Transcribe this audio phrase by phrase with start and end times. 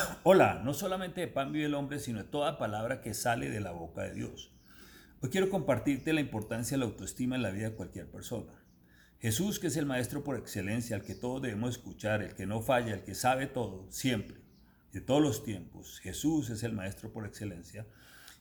[0.22, 3.60] Hola, no solamente de pan vive el hombre, sino de toda palabra que sale de
[3.60, 4.52] la boca de Dios.
[5.20, 8.52] Hoy quiero compartirte la importancia de la autoestima en la vida de cualquier persona.
[9.18, 12.62] Jesús, que es el maestro por excelencia, al que todos debemos escuchar, el que no
[12.62, 14.38] falla, el que sabe todo, siempre,
[14.92, 17.86] de todos los tiempos, Jesús es el maestro por excelencia.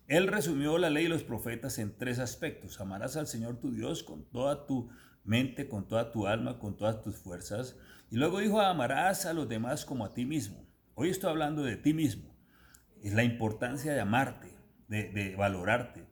[0.07, 2.80] Él resumió la ley y los profetas en tres aspectos.
[2.80, 4.89] Amarás al Señor tu Dios con toda tu
[5.23, 7.76] mente, con toda tu alma, con todas tus fuerzas.
[8.10, 10.68] Y luego dijo, amarás a los demás como a ti mismo.
[11.02, 12.36] Hoy estoy hablando de ti mismo.
[13.01, 14.50] Es la importancia de amarte,
[14.89, 16.04] de, valorarte,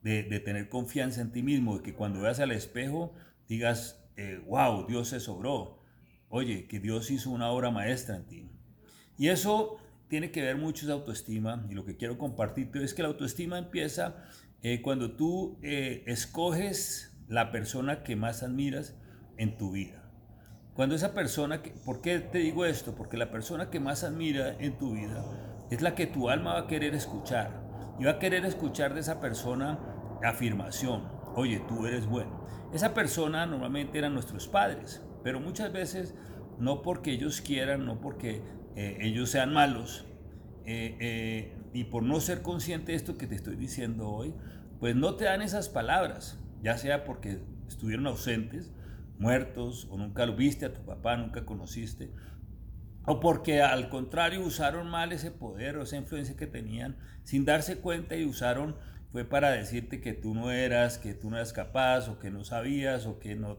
[0.00, 3.14] de, tener confianza en ti mismo, de que cuando veas al espejo
[3.46, 4.04] digas,
[4.48, 5.78] wow, eh, Dios se sobró.
[6.28, 8.50] Oye, que Dios hizo una obra maestra en ti.
[9.16, 9.76] Y eso
[10.08, 13.58] tiene que ver mucho de autoestima y lo que quiero compartirte es que la autoestima
[13.58, 14.24] empieza
[14.64, 18.96] eh, cuando tú eh, escoges la persona que más admiras
[19.36, 20.01] en tu vida.
[20.74, 22.94] Cuando esa persona, ¿por qué te digo esto?
[22.94, 25.24] Porque la persona que más admira en tu vida
[25.70, 27.50] es la que tu alma va a querer escuchar.
[27.98, 29.78] Y va a querer escuchar de esa persona
[30.22, 31.04] afirmación.
[31.34, 32.46] Oye, tú eres bueno.
[32.72, 36.14] Esa persona normalmente eran nuestros padres, pero muchas veces
[36.58, 38.42] no porque ellos quieran, no porque
[38.76, 40.06] eh, ellos sean malos,
[40.64, 44.34] eh, eh, y por no ser consciente de esto que te estoy diciendo hoy,
[44.80, 48.70] pues no te dan esas palabras ya sea porque estuvieron ausentes,
[49.22, 52.12] muertos, o nunca lo viste a tu papá, nunca conociste,
[53.06, 57.78] o porque al contrario usaron mal ese poder o esa influencia que tenían sin darse
[57.78, 58.76] cuenta y usaron
[59.10, 62.44] fue para decirte que tú no eras, que tú no eras capaz o que no
[62.44, 63.58] sabías o que no,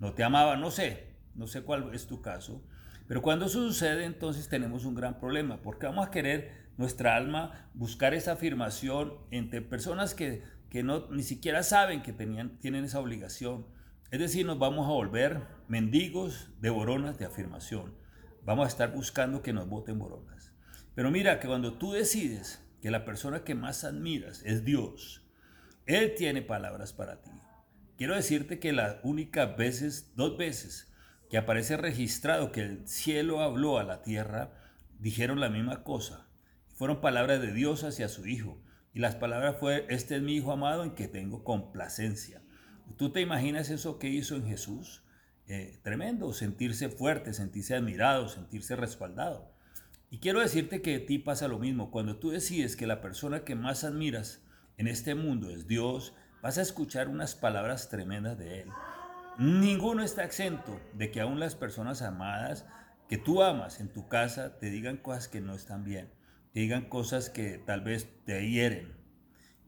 [0.00, 2.62] no te amaba, no sé, no sé cuál es tu caso.
[3.06, 7.68] Pero cuando eso sucede, entonces tenemos un gran problema, porque vamos a querer nuestra alma
[7.74, 13.00] buscar esa afirmación entre personas que que no, ni siquiera saben que tenían, tienen esa
[13.00, 13.66] obligación.
[14.12, 17.96] Es decir, nos vamos a volver mendigos de boronas de afirmación.
[18.44, 20.52] Vamos a estar buscando que nos voten boronas.
[20.94, 25.26] Pero mira que cuando tú decides que la persona que más admiras es Dios,
[25.86, 27.32] Él tiene palabras para ti.
[27.96, 30.92] Quiero decirte que las únicas veces, dos veces,
[31.28, 34.52] que aparece registrado que el cielo habló a la tierra,
[35.00, 36.28] dijeron la misma cosa.
[36.74, 38.62] Fueron palabras de Dios hacia su Hijo.
[38.94, 42.40] Y las palabras fue, este es mi Hijo amado en que tengo complacencia.
[42.96, 45.02] ¿Tú te imaginas eso que hizo en Jesús?
[45.48, 49.52] Eh, tremendo, sentirse fuerte, sentirse admirado, sentirse respaldado.
[50.10, 51.90] Y quiero decirte que a ti pasa lo mismo.
[51.90, 54.42] Cuando tú decides que la persona que más admiras
[54.76, 58.68] en este mundo es Dios, vas a escuchar unas palabras tremendas de Él.
[59.38, 62.66] Ninguno está exento de que aún las personas amadas
[63.08, 66.10] que tú amas en tu casa te digan cosas que no están bien
[66.56, 68.96] digan cosas que tal vez te hieren.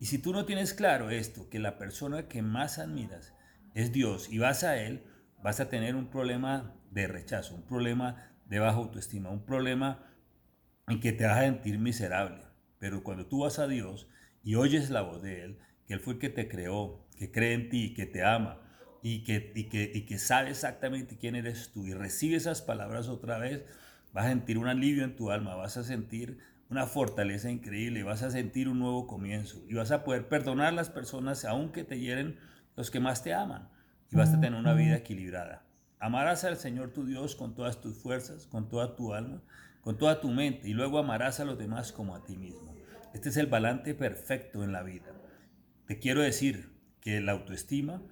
[0.00, 3.34] Y si tú no tienes claro esto, que la persona que más admiras
[3.74, 5.02] es Dios y vas a Él,
[5.42, 10.06] vas a tener un problema de rechazo, un problema de baja autoestima, un problema
[10.86, 12.42] en que te vas a sentir miserable.
[12.78, 14.08] Pero cuando tú vas a Dios
[14.42, 17.54] y oyes la voz de Él, que Él fue el que te creó, que cree
[17.54, 18.60] en ti, que te ama
[19.02, 23.08] y que, y que, y que sabe exactamente quién eres tú y recibe esas palabras
[23.08, 23.64] otra vez,
[24.12, 26.38] vas a sentir un alivio en tu alma, vas a sentir
[26.70, 30.72] una fortaleza increíble, vas a sentir un nuevo comienzo y vas a poder perdonar a
[30.72, 32.38] las personas aunque te hieren
[32.76, 33.68] los que más te aman
[34.10, 35.64] y vas a tener una vida equilibrada.
[35.98, 39.42] Amarás al Señor tu Dios con todas tus fuerzas, con toda tu alma,
[39.80, 42.74] con toda tu mente y luego amarás a los demás como a ti mismo.
[43.14, 45.06] Este es el balance perfecto en la vida.
[45.86, 48.02] Te quiero decir que la autoestima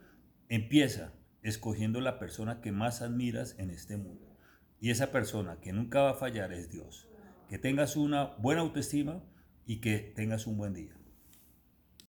[0.48, 1.12] empieza
[1.42, 4.34] escogiendo la persona que más admiras en este mundo.
[4.80, 7.06] Y esa persona que nunca va a fallar es Dios
[7.48, 9.22] que tengas una buena autoestima
[9.66, 10.92] y que tengas un buen día.